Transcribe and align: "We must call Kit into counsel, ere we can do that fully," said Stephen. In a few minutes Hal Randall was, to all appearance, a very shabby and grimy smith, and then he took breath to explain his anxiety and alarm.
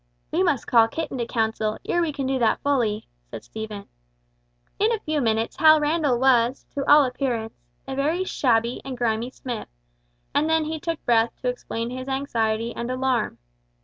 "We 0.31 0.41
must 0.41 0.65
call 0.65 0.87
Kit 0.87 1.11
into 1.11 1.27
counsel, 1.27 1.77
ere 1.85 2.01
we 2.01 2.11
can 2.11 2.25
do 2.25 2.39
that 2.39 2.59
fully," 2.61 3.07
said 3.29 3.43
Stephen. 3.43 3.85
In 4.79 4.91
a 4.91 4.97
few 5.01 5.21
minutes 5.21 5.57
Hal 5.57 5.79
Randall 5.79 6.17
was, 6.17 6.65
to 6.71 6.83
all 6.91 7.05
appearance, 7.05 7.61
a 7.87 7.93
very 7.93 8.23
shabby 8.23 8.81
and 8.83 8.97
grimy 8.97 9.29
smith, 9.29 9.67
and 10.33 10.49
then 10.49 10.65
he 10.65 10.79
took 10.79 11.05
breath 11.05 11.31
to 11.43 11.49
explain 11.49 11.91
his 11.91 12.07
anxiety 12.09 12.75
and 12.75 12.89
alarm. 12.89 13.37